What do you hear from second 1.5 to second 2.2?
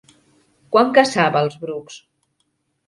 brucs?